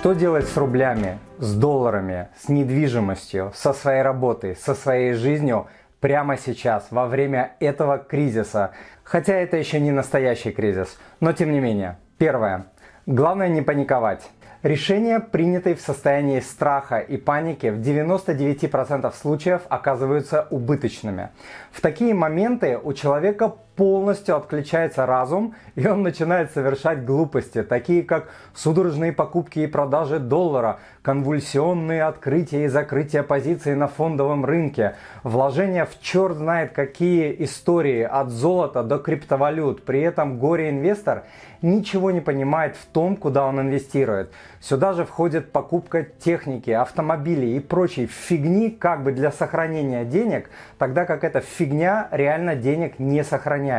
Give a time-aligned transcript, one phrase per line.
[0.00, 5.66] Что делать с рублями, с долларами, с недвижимостью, со своей работой, со своей жизнью
[6.00, 8.70] прямо сейчас, во время этого кризиса?
[9.04, 11.98] Хотя это еще не настоящий кризис, но тем не менее.
[12.16, 12.68] Первое.
[13.04, 14.30] Главное не паниковать.
[14.62, 21.28] Решения, принятые в состоянии страха и паники, в 99% случаев оказываются убыточными.
[21.72, 28.28] В такие моменты у человека полностью отключается разум, и он начинает совершать глупости, такие как
[28.52, 35.98] судорожные покупки и продажи доллара, конвульсионные открытия и закрытия позиций на фондовом рынке, вложения в
[36.02, 39.82] черт знает какие истории от золота до криптовалют.
[39.86, 41.24] При этом горе-инвестор
[41.62, 44.30] ничего не понимает в том, куда он инвестирует.
[44.60, 51.06] Сюда же входит покупка техники, автомобилей и прочей фигни как бы для сохранения денег, тогда
[51.06, 53.69] как эта фигня реально денег не сохраняет.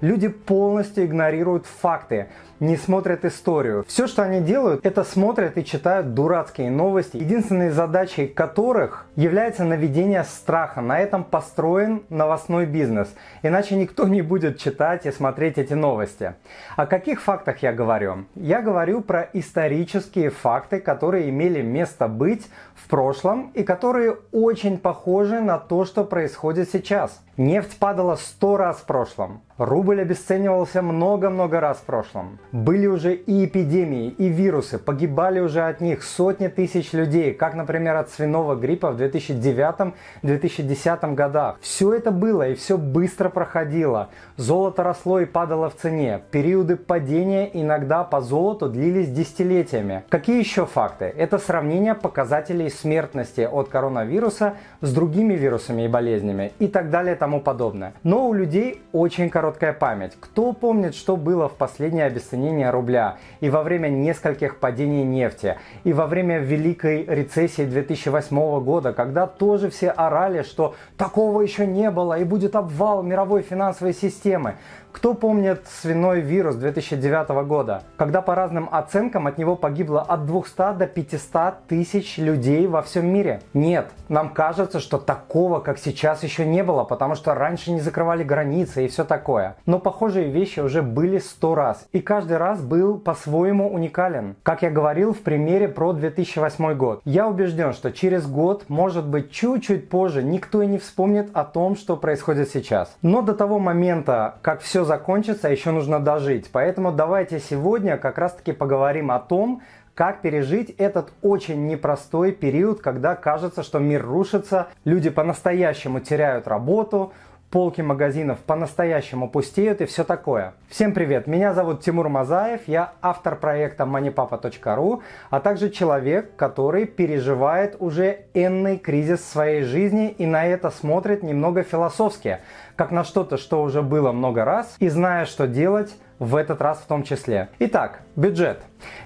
[0.00, 2.28] Люди полностью игнорируют факты,
[2.62, 3.84] не смотрят историю.
[3.88, 10.22] Все, что они делают, это смотрят и читают дурацкие новости, единственной задачей которых является наведение
[10.22, 10.80] страха.
[10.80, 13.12] На этом построен новостной бизнес.
[13.42, 16.34] Иначе никто не будет читать и смотреть эти новости.
[16.76, 18.26] О каких фактах я говорю?
[18.36, 25.40] Я говорю про исторические факты, которые имели место быть в прошлом и которые очень похожи
[25.40, 27.20] на то, что происходит сейчас.
[27.36, 29.40] Нефть падала сто раз в прошлом.
[29.64, 32.40] Рубль обесценивался много-много раз в прошлом.
[32.50, 37.94] Были уже и эпидемии, и вирусы, погибали уже от них сотни тысяч людей, как, например,
[37.94, 41.58] от свиного гриппа в 2009-2010 годах.
[41.60, 44.08] Все это было и все быстро проходило.
[44.36, 46.20] Золото росло и падало в цене.
[46.32, 50.02] Периоды падения иногда по золоту длились десятилетиями.
[50.08, 51.04] Какие еще факты?
[51.04, 57.18] Это сравнение показателей смертности от коронавируса с другими вирусами и болезнями и так далее и
[57.18, 57.94] тому подобное.
[58.02, 60.12] Но у людей очень короткая память.
[60.18, 65.92] Кто помнит, что было в последнее обесценение рубля и во время нескольких падений нефти, и
[65.92, 72.18] во время великой рецессии 2008 года, когда тоже все орали, что такого еще не было
[72.18, 74.54] и будет обвал мировой финансовой системы.
[74.92, 80.76] Кто помнит свиной вирус 2009 года, когда по разным оценкам от него погибло от 200
[80.76, 83.40] до 500 тысяч людей во всем мире?
[83.54, 88.22] Нет, нам кажется, что такого, как сейчас, еще не было, потому что раньше не закрывали
[88.22, 89.56] границы и все такое.
[89.64, 94.36] Но похожие вещи уже были сто раз, и каждый раз был по-своему уникален.
[94.42, 99.32] Как я говорил в примере про 2008 год, я убежден, что через год, может быть
[99.32, 102.94] чуть-чуть позже, никто и не вспомнит о том, что происходит сейчас.
[103.00, 106.50] Но до того момента, как все закончится, еще нужно дожить.
[106.52, 109.62] Поэтому давайте сегодня как раз таки поговорим о том,
[109.94, 117.12] как пережить этот очень непростой период, когда кажется, что мир рушится, люди по-настоящему теряют работу,
[117.52, 120.54] полки магазинов по-настоящему пустеют и все такое.
[120.70, 127.76] Всем привет, меня зовут Тимур Мазаев, я автор проекта moneypapa.ru, а также человек, который переживает
[127.78, 132.38] уже энный кризис в своей жизни и на это смотрит немного философски,
[132.82, 136.78] как на что-то, что уже было много раз, и зная, что делать, в этот раз
[136.78, 137.48] в том числе.
[137.60, 138.60] Итак, бюджет.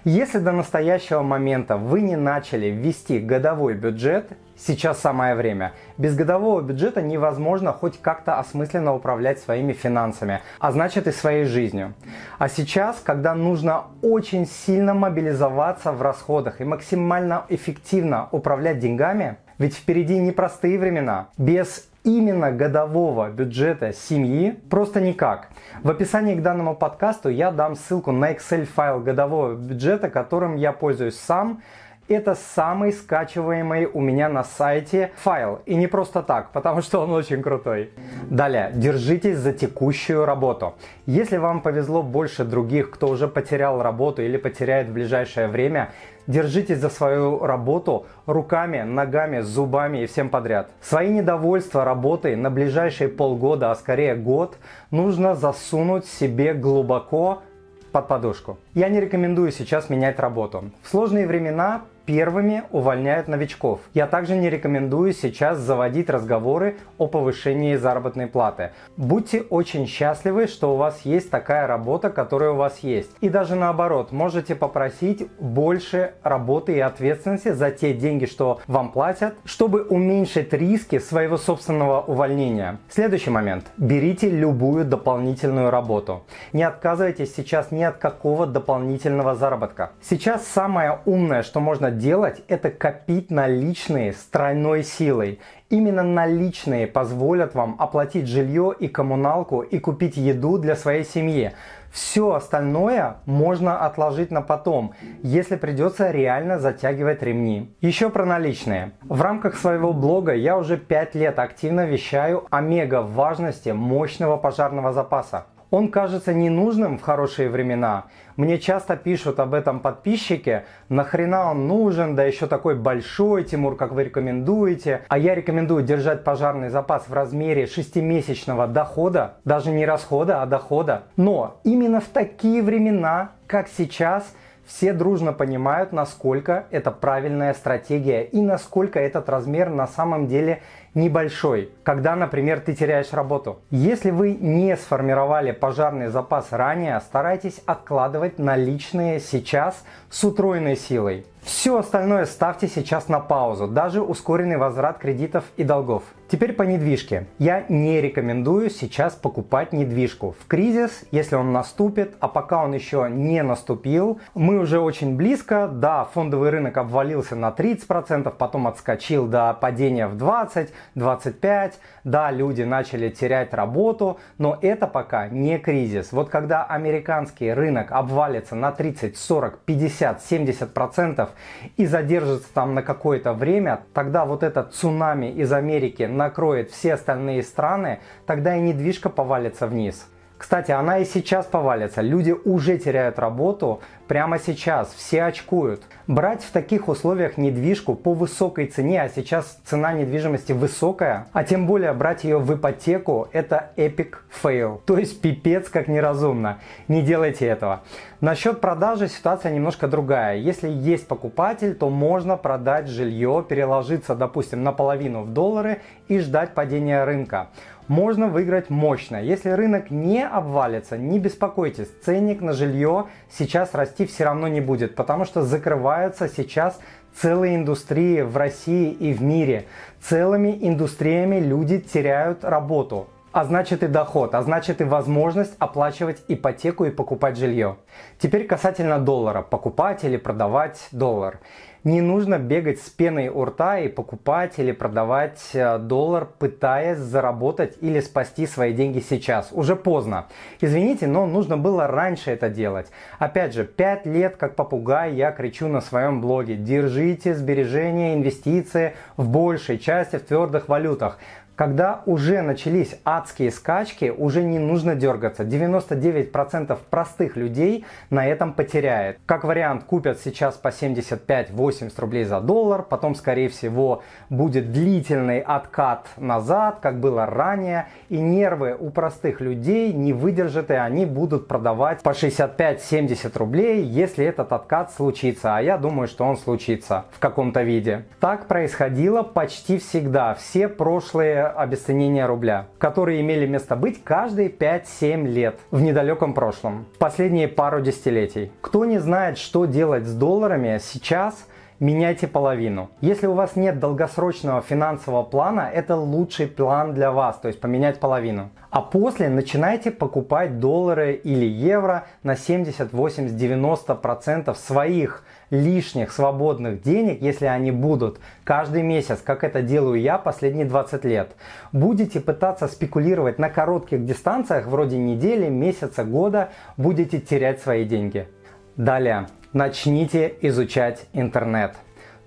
[0.04, 5.74] Если до настоящего момента вы не начали ввести годовой бюджет, сейчас самое время.
[5.98, 11.92] Без годового бюджета невозможно хоть как-то осмысленно управлять своими финансами, а значит и своей жизнью.
[12.38, 19.74] А сейчас, когда нужно очень сильно мобилизоваться в расходах и максимально эффективно управлять деньгами, ведь
[19.74, 21.28] впереди непростые времена.
[21.38, 25.48] Без именно годового бюджета семьи просто никак.
[25.82, 30.72] В описании к данному подкасту я дам ссылку на Excel файл годового бюджета, которым я
[30.72, 31.60] пользуюсь сам.
[32.08, 35.60] Это самый скачиваемый у меня на сайте файл.
[35.66, 37.90] И не просто так, потому что он очень крутой.
[38.30, 40.74] Далее, держитесь за текущую работу.
[41.06, 45.90] Если вам повезло больше других, кто уже потерял работу или потеряет в ближайшее время,
[46.28, 50.70] держитесь за свою работу руками, ногами, зубами и всем подряд.
[50.80, 54.58] Свои недовольства работой на ближайшие полгода, а скорее год,
[54.92, 57.42] нужно засунуть себе глубоко
[57.90, 58.58] под подушку.
[58.74, 60.70] Я не рекомендую сейчас менять работу.
[60.82, 63.80] В сложные времена первыми увольняют новичков.
[63.92, 68.70] Я также не рекомендую сейчас заводить разговоры о повышении заработной платы.
[68.96, 73.10] Будьте очень счастливы, что у вас есть такая работа, которая у вас есть.
[73.20, 79.34] И даже наоборот, можете попросить больше работы и ответственности за те деньги, что вам платят,
[79.44, 82.78] чтобы уменьшить риски своего собственного увольнения.
[82.88, 83.66] Следующий момент.
[83.76, 86.24] Берите любую дополнительную работу.
[86.52, 89.90] Не отказывайтесь сейчас ни от какого дополнительного заработка.
[90.00, 95.40] Сейчас самое умное, что можно делать, это копить наличные с тройной силой.
[95.70, 101.52] Именно наличные позволят вам оплатить жилье и коммуналку и купить еду для своей семьи.
[101.90, 107.74] Все остальное можно отложить на потом, если придется реально затягивать ремни.
[107.80, 108.92] Еще про наличные.
[109.02, 114.92] В рамках своего блога я уже 5 лет активно вещаю о мега важности мощного пожарного
[114.92, 115.46] запаса.
[115.70, 118.04] Он кажется ненужным в хорошие времена.
[118.36, 120.62] Мне часто пишут об этом подписчики.
[120.88, 125.02] Нахрена он нужен, да еще такой большой, Тимур, как вы рекомендуете.
[125.08, 129.34] А я рекомендую держать пожарный запас в размере 6-месячного дохода.
[129.44, 131.04] Даже не расхода, а дохода.
[131.16, 134.24] Но именно в такие времена, как сейчас,
[134.66, 140.60] все дружно понимают, насколько это правильная стратегия и насколько этот размер на самом деле
[140.96, 143.60] небольшой, когда, например, ты теряешь работу.
[143.70, 151.24] Если вы не сформировали пожарный запас ранее, старайтесь откладывать наличные сейчас с утроенной силой.
[151.46, 156.02] Все остальное ставьте сейчас на паузу, даже ускоренный возврат кредитов и долгов.
[156.28, 157.28] Теперь по недвижке.
[157.38, 160.34] Я не рекомендую сейчас покупать недвижку.
[160.40, 165.68] В кризис, если он наступит, а пока он еще не наступил, мы уже очень близко.
[165.68, 171.78] Да, фондовый рынок обвалился на 30%, потом отскочил до падения в 20, 25.
[172.04, 176.12] Да, люди начали терять работу, но это пока не кризис.
[176.12, 181.28] Вот когда американский рынок обвалится на 30, 40, 50, 70%
[181.76, 187.42] и задержится там на какое-то время, тогда вот этот цунами из Америки накроет все остальные
[187.42, 190.06] страны, тогда и недвижка повалится вниз.
[190.38, 192.02] Кстати, она и сейчас повалится.
[192.02, 194.92] Люди уже теряют работу прямо сейчас.
[194.94, 195.82] Все очкуют.
[196.06, 201.66] Брать в таких условиях недвижку по высокой цене, а сейчас цена недвижимости высокая, а тем
[201.66, 204.82] более брать ее в ипотеку, это epic fail.
[204.86, 206.58] То есть пипец как неразумно.
[206.86, 207.82] Не делайте этого.
[208.20, 210.36] Насчет продажи ситуация немножко другая.
[210.36, 217.04] Если есть покупатель, то можно продать жилье, переложиться, допустим, наполовину в доллары и ждать падения
[217.04, 217.48] рынка
[217.88, 219.22] можно выиграть мощно.
[219.22, 224.94] Если рынок не обвалится, не беспокойтесь, ценник на жилье сейчас расти все равно не будет,
[224.94, 226.78] потому что закрываются сейчас
[227.14, 229.66] целые индустрии в России и в мире.
[230.00, 236.86] Целыми индустриями люди теряют работу а значит и доход, а значит и возможность оплачивать ипотеку
[236.86, 237.76] и покупать жилье.
[238.18, 241.40] Теперь касательно доллара, покупать или продавать доллар.
[241.86, 247.76] Не нужно бегать с пеной у рта и покупать или продавать э, доллар, пытаясь заработать
[247.80, 249.50] или спасти свои деньги сейчас.
[249.52, 250.26] Уже поздно.
[250.60, 252.88] Извините, но нужно было раньше это делать.
[253.20, 256.56] Опять же, 5 лет как попугай я кричу на своем блоге.
[256.56, 261.20] Держите сбережения, инвестиции в большей части в твердых валютах.
[261.56, 265.42] Когда уже начались адские скачки, уже не нужно дергаться.
[265.42, 269.18] 99% простых людей на этом потеряет.
[269.24, 276.06] Как вариант, купят сейчас по 75-80 рублей за доллар, потом, скорее всего, будет длительный откат
[276.18, 282.02] назад, как было ранее, и нервы у простых людей не выдержат, и они будут продавать
[282.02, 285.56] по 65-70 рублей, если этот откат случится.
[285.56, 288.04] А я думаю, что он случится в каком-то виде.
[288.20, 290.34] Так происходило почти всегда.
[290.34, 297.48] Все прошлые обесценения рубля, которые имели место быть каждые 5-7 лет в недалеком прошлом, последние
[297.48, 298.52] пару десятилетий.
[298.60, 301.46] Кто не знает, что делать с долларами сейчас,
[301.80, 302.90] меняйте половину.
[303.00, 308.00] Если у вас нет долгосрочного финансового плана, это лучший план для вас, то есть поменять
[308.00, 308.50] половину.
[308.70, 317.22] А после начинайте покупать доллары или евро на 70, 80, 90% своих лишних свободных денег,
[317.22, 321.36] если они будут, каждый месяц, как это делаю я последние 20 лет.
[321.72, 328.28] Будете пытаться спекулировать на коротких дистанциях, вроде недели, месяца, года, будете терять свои деньги.
[328.76, 331.76] Далее, начните изучать интернет.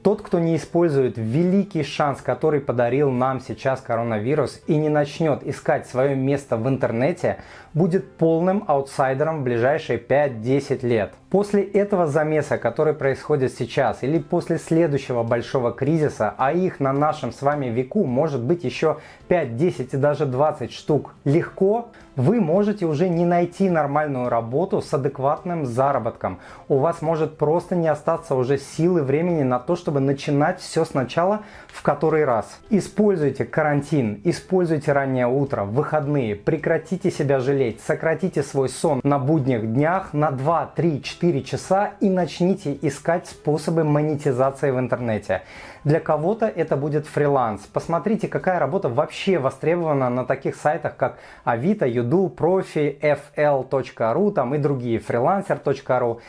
[0.01, 5.85] Тот, кто не использует великий шанс, который подарил нам сейчас коронавирус и не начнет искать
[5.85, 7.37] свое место в интернете,
[7.73, 11.13] будет полным аутсайдером в ближайшие 5-10 лет.
[11.29, 17.31] После этого замеса, который происходит сейчас, или после следующего большого кризиса, а их на нашем
[17.31, 21.89] с вами веку может быть еще 5, 10 и даже 20 штук, легко
[22.19, 26.39] вы можете уже не найти нормальную работу с адекватным заработком.
[26.67, 31.41] У вас может просто не остаться уже силы времени на то, чтобы начинать все сначала
[31.67, 32.59] в который раз.
[32.69, 40.13] Используйте карантин, используйте раннее утро, выходные, прекратите себя жалеть, сократите свой сон на будних днях
[40.13, 45.43] на 2, 3, 4 4 часа и начните искать способы монетизации в интернете.
[45.83, 47.61] Для кого-то это будет фриланс.
[47.61, 54.57] Посмотрите, какая работа вообще востребована на таких сайтах, как Авито, Юду, Профи, FL.ru там и
[54.57, 56.19] другие, freelancer.ru.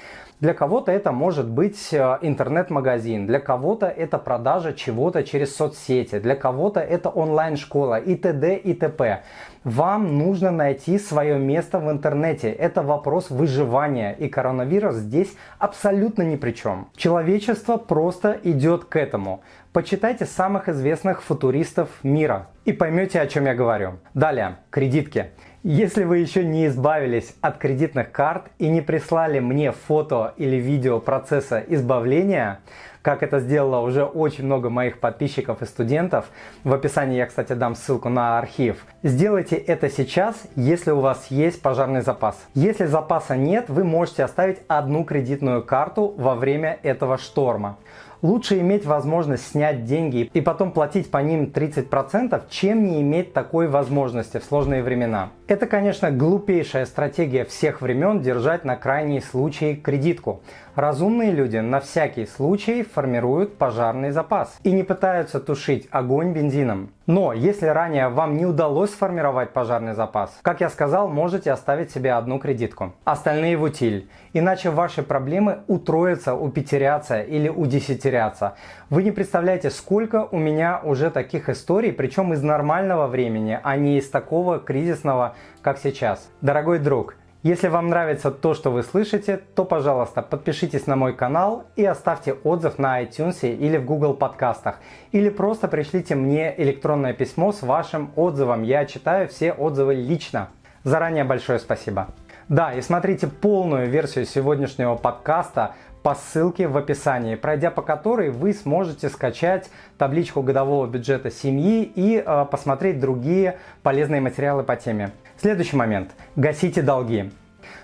[0.41, 6.35] Для кого-то это может быть э, интернет-магазин, для кого-то это продажа чего-то через соцсети, для
[6.35, 8.57] кого-то это онлайн-школа и т.д.
[8.57, 9.23] и т.п.
[9.65, 12.51] Вам нужно найти свое место в интернете.
[12.51, 16.89] Это вопрос выживания, и коронавирус здесь абсолютно ни при чем.
[16.97, 19.43] Человечество просто идет к этому.
[19.75, 23.99] Почитайте самых известных футуристов мира и поймете, о чем я говорю.
[24.15, 25.33] Далее, кредитки.
[25.63, 31.01] Если вы еще не избавились от кредитных карт и не прислали мне фото или видео
[31.01, 32.61] процесса избавления,
[33.03, 36.31] как это сделало уже очень много моих подписчиков и студентов.
[36.65, 38.87] В описании я, кстати, дам ссылку на архив.
[39.03, 42.39] Сделайте это сейчас, если у вас есть пожарный запас.
[42.55, 47.77] Если запаса нет, вы можете оставить одну кредитную карту во время этого шторма.
[48.23, 53.67] Лучше иметь возможность снять деньги и потом платить по ним 30%, чем не иметь такой
[53.67, 55.31] возможности в сложные времена.
[55.47, 60.43] Это, конечно, глупейшая стратегия всех времен держать на крайний случай кредитку.
[60.77, 66.91] Разумные люди на всякий случай формируют пожарный запас и не пытаются тушить огонь бензином.
[67.07, 72.13] Но если ранее вам не удалось сформировать пожарный запас, как я сказал, можете оставить себе
[72.13, 72.95] одну кредитку.
[73.03, 74.09] Остальные в утиль.
[74.33, 78.55] Иначе ваши проблемы утроятся, упетерятся или удесятерятся.
[78.91, 83.99] Вы не представляете, сколько у меня уже таких историй, причем из нормального времени, а не
[83.99, 86.31] из такого кризисного, как сейчас.
[86.41, 91.65] Дорогой друг, если вам нравится то, что вы слышите, то, пожалуйста, подпишитесь на мой канал
[91.75, 94.79] и оставьте отзыв на iTunes или в Google подкастах.
[95.13, 98.63] Или просто пришлите мне электронное письмо с вашим отзывом.
[98.63, 100.51] Я читаю все отзывы лично.
[100.85, 102.09] Заранее большое спасибо.
[102.51, 108.53] Да, и смотрите полную версию сегодняшнего подкаста по ссылке в описании, пройдя по которой вы
[108.53, 115.13] сможете скачать табличку годового бюджета семьи и э, посмотреть другие полезные материалы по теме.
[115.41, 116.11] Следующий момент.
[116.37, 117.31] Гасите долги.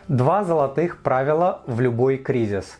[0.09, 2.77] Два золотых правила в любой кризис.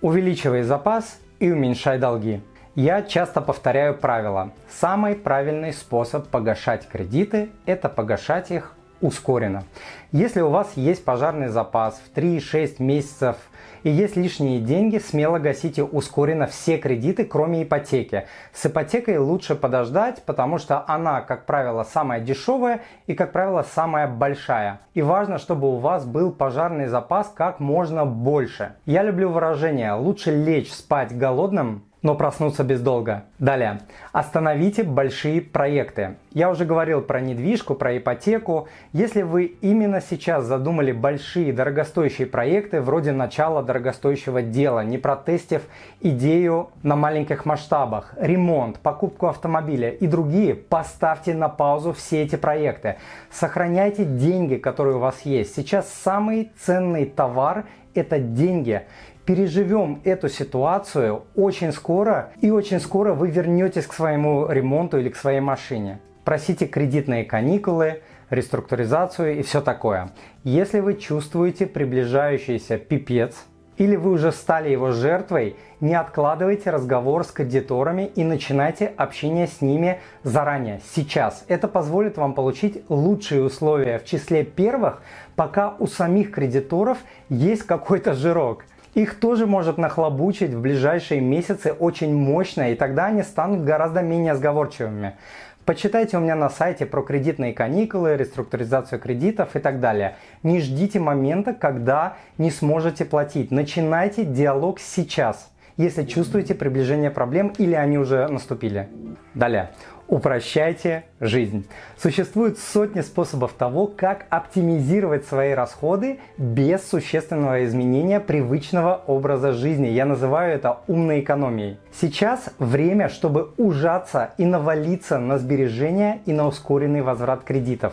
[0.00, 2.40] Увеличивай запас и уменьшай долги.
[2.74, 4.52] Я часто повторяю правило.
[4.70, 8.72] Самый правильный способ погашать кредиты– это погашать их
[9.04, 9.64] ускоренно.
[10.12, 13.36] Если у вас есть пожарный запас в 3-6 месяцев
[13.82, 18.26] и есть лишние деньги, смело гасите ускоренно все кредиты, кроме ипотеки.
[18.54, 24.08] С ипотекой лучше подождать, потому что она, как правило, самая дешевая и, как правило, самая
[24.08, 24.80] большая.
[24.94, 28.72] И важно, чтобы у вас был пожарный запас как можно больше.
[28.86, 33.24] Я люблю выражение «лучше лечь спать голодным, но проснуться без долга.
[33.38, 33.80] Далее.
[34.12, 36.16] Остановите большие проекты.
[36.32, 38.68] Я уже говорил про недвижку, про ипотеку.
[38.92, 45.62] Если вы именно сейчас задумали большие дорогостоящие проекты, вроде начала дорогостоящего дела, не протестив
[46.02, 52.96] идею на маленьких масштабах, ремонт, покупку автомобиля и другие, поставьте на паузу все эти проекты.
[53.30, 55.54] Сохраняйте деньги, которые у вас есть.
[55.56, 58.82] Сейчас самый ценный товар– это деньги
[59.24, 65.16] переживем эту ситуацию очень скоро, и очень скоро вы вернетесь к своему ремонту или к
[65.16, 66.00] своей машине.
[66.24, 70.10] Просите кредитные каникулы, реструктуризацию и все такое.
[70.42, 73.44] Если вы чувствуете приближающийся пипец,
[73.76, 79.60] или вы уже стали его жертвой, не откладывайте разговор с кредиторами и начинайте общение с
[79.60, 81.44] ними заранее, сейчас.
[81.48, 85.02] Это позволит вам получить лучшие условия в числе первых,
[85.34, 88.64] пока у самих кредиторов есть какой-то жирок.
[88.94, 94.36] Их тоже может нахлобучить в ближайшие месяцы очень мощно, и тогда они станут гораздо менее
[94.36, 95.16] сговорчивыми.
[95.64, 100.16] Почитайте у меня на сайте про кредитные каникулы, реструктуризацию кредитов и так далее.
[100.42, 103.50] Не ждите момента, когда не сможете платить.
[103.50, 108.88] Начинайте диалог сейчас, если чувствуете приближение проблем или они уже наступили.
[109.34, 109.70] Далее.
[110.06, 111.66] Упрощайте жизнь.
[111.96, 119.88] Существует сотни способов того, как оптимизировать свои расходы без существенного изменения привычного образа жизни.
[119.88, 121.78] Я называю это умной экономией.
[121.92, 127.92] Сейчас время, чтобы ужаться и навалиться на сбережения и на ускоренный возврат кредитов.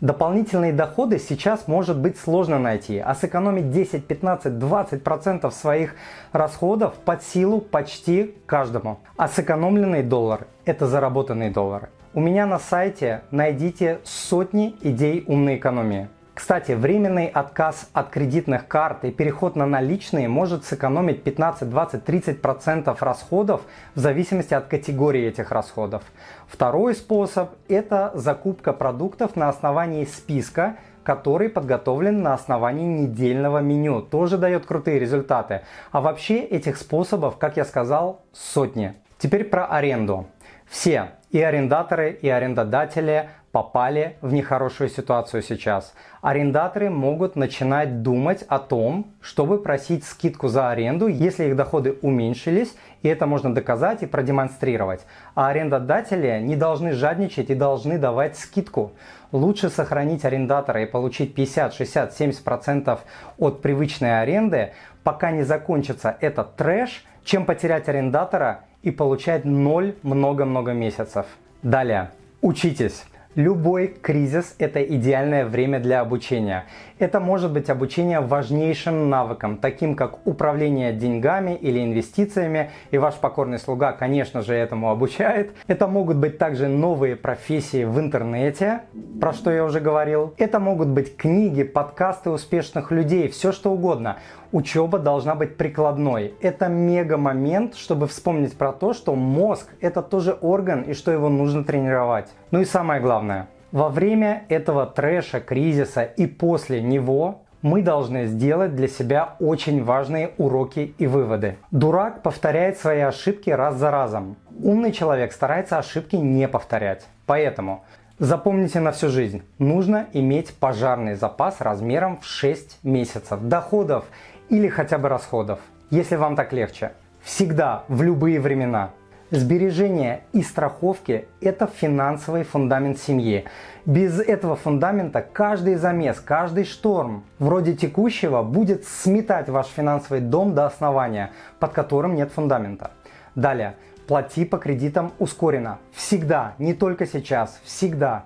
[0.00, 5.94] Дополнительные доходы сейчас может быть сложно найти, а сэкономить 10, 15, 20% процентов своих
[6.32, 9.00] расходов под силу почти каждому.
[9.16, 11.90] А сэкономленный доллар– это заработанный доллар.
[12.14, 16.08] У меня на сайте найдите сотни идей умной экономии.
[16.32, 22.34] Кстати, временный отказ от кредитных карт и переход на наличные может сэкономить 15, 20, 30%
[22.36, 23.60] процентов расходов
[23.94, 26.02] в зависимости от категории этих расходов.
[26.46, 34.00] Второй способ– это закупка продуктов на основании списка, который подготовлен на основании недельного меню.
[34.00, 35.60] Тоже дает крутые результаты.
[35.90, 38.94] А вообще этих способов, как я сказал, сотни.
[39.18, 40.26] Теперь про аренду.
[40.68, 45.94] Все, и арендаторы, и арендодатели попали в нехорошую ситуацию сейчас.
[46.20, 52.74] Арендаторы могут начинать думать о том, чтобы просить скидку за аренду, если их доходы уменьшились,
[53.02, 55.00] и это можно доказать и продемонстрировать.
[55.34, 58.92] А арендодатели не должны жадничать и должны давать скидку.
[59.32, 62.98] Лучше сохранить арендатора и получить 50, 60, 70%
[63.38, 64.72] от привычной аренды,
[65.04, 71.26] пока не закончится этот трэш, чем потерять арендатора и получать ноль много-много месяцев.
[71.62, 72.10] Далее.
[72.40, 73.04] Учитесь.
[73.34, 76.64] Любой кризис– это идеальное время для обучения.
[76.98, 83.60] Это может быть обучение важнейшим навыкам, таким как управление деньгами или инвестициями, и ваш покорный
[83.60, 85.52] слуга, конечно же, этому обучает.
[85.68, 88.80] Это могут быть также новые профессии в интернете,
[89.20, 90.34] про что я уже говорил.
[90.38, 94.16] Это могут быть книги, подкасты успешных людей, все что угодно.
[94.50, 96.34] Учеба должна быть прикладной.
[96.40, 101.28] Это мега момент, чтобы вспомнить про то, что мозг– это тоже орган и что его
[101.28, 102.28] нужно тренировать.
[102.50, 108.74] Ну и самое главное– во время этого трэша, кризиса и после него мы должны сделать
[108.74, 111.58] для себя очень важные уроки и выводы.
[111.70, 114.36] Дурак повторяет свои ошибки раз за разом.
[114.62, 117.06] Умный человек старается ошибки не повторять.
[117.26, 117.84] Поэтому
[118.18, 124.06] запомните на всю жизнь, нужно иметь пожарный запас размером в 6 месяцев доходов
[124.48, 125.58] или хотя бы расходов,
[125.90, 126.92] если вам так легче.
[127.22, 128.90] Всегда, в любые времена.
[129.30, 133.44] Сбережения и страховки– это финансовый фундамент семьи.
[133.84, 140.64] Без этого фундамента каждый замес, каждый шторм, вроде текущего, будет сметать ваш финансовый дом до
[140.64, 142.92] основания, под которым нет фундамента.
[143.34, 143.74] Далее,
[144.06, 145.78] плати по кредитам ускоренно.
[145.92, 148.24] Всегда, не только сейчас, всегда.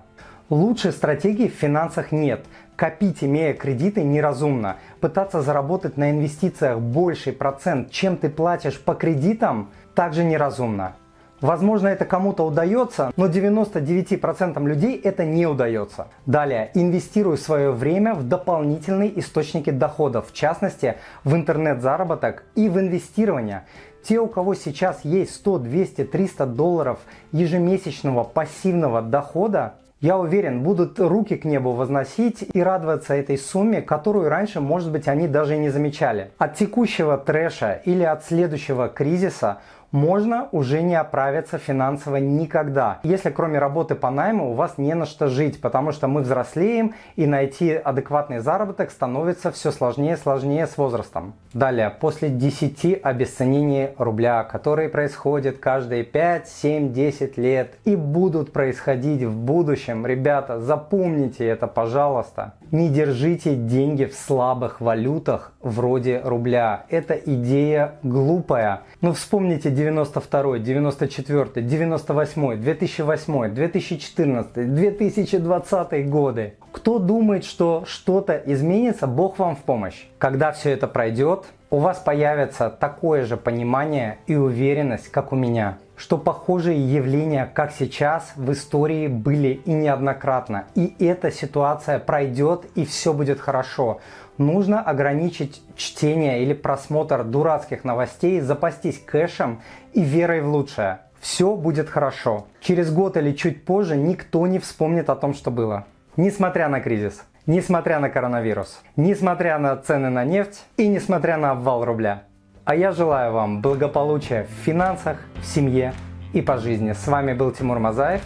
[0.49, 2.45] Лучшей стратегии в финансах нет.
[2.77, 4.77] Копить, имея кредиты, неразумно.
[5.03, 10.93] Пытаться заработать на инвестициях больший процент, чем ты платишь по кредитам– также неразумно.
[11.41, 16.07] Возможно, это кому-то удается, но 99% людей это не удается.
[16.25, 20.95] Далее, инвестируй свое время в дополнительные источники доходов, в частности,
[21.25, 23.65] в интернет-заработок и в инвестирование.
[24.05, 26.99] Те, у кого сейчас есть 100, 200, 300 долларов
[27.33, 34.27] ежемесячного пассивного дохода, я уверен, будут руки к небу возносить и радоваться этой сумме, которую
[34.27, 36.31] раньше, может быть, они даже и не замечали.
[36.37, 39.59] От текущего трэша или от следующего кризиса
[39.93, 45.05] можно уже не оправиться финансово никогда, если кроме работы по найму у вас не на
[45.05, 50.67] что жить, потому что мы взрослеем и найти адекватный заработок становится все сложнее и сложнее
[50.67, 51.35] с возрастом.
[51.53, 59.21] Далее, после 10 обесценений рубля, которые происходят каждые 5, 7, 10 лет и будут происходить
[59.21, 62.53] в будущем, ребята, запомните это, пожалуйста.
[62.71, 66.85] Не держите деньги в слабых валютах вроде рубля.
[66.89, 68.81] Эта идея глупая.
[68.99, 76.53] Но вспомните 92, 94, 98, 2008, 2014, 2020 годы.
[76.71, 80.05] Кто думает, что что-то изменится, Бог вам в помощь.
[80.17, 85.79] Когда все это пройдет, у вас появится такое же понимание и уверенность, как у меня,
[85.95, 90.65] что похожие явления, как сейчас, в истории были и неоднократно.
[90.75, 93.99] И эта ситуация пройдет, и все будет хорошо.
[94.37, 99.61] Нужно ограничить чтение или просмотр дурацких новостей, запастись кэшем
[99.93, 100.99] и верой в лучшее.
[101.21, 102.47] Все будет хорошо.
[102.59, 105.85] Через год или чуть позже никто не вспомнит о том, что было.
[106.17, 111.85] Несмотря на кризис, несмотря на коронавирус, несмотря на цены на нефть и несмотря на обвал
[111.85, 112.23] рубля.
[112.65, 115.93] А я желаю вам благополучия в финансах, в семье
[116.31, 116.93] и по жизни.
[116.93, 118.21] С вами был Тимур Мазаев,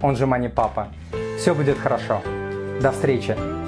[0.00, 0.88] он же Мани Папа.
[1.36, 2.22] Все будет хорошо.
[2.80, 3.61] До встречи!